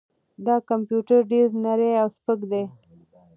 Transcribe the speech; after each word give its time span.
دا 0.45 0.55
کمپیوټر 0.69 1.19
ډېر 1.31 1.47
نری 1.63 1.91
او 2.01 2.07
سپک 2.17 2.39
دی. 2.51 2.63